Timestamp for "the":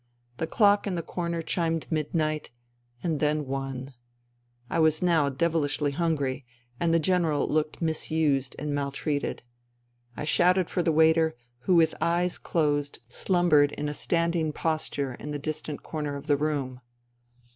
0.37-0.47, 0.95-1.03, 6.91-6.97, 10.81-10.91, 15.29-15.37, 16.25-16.35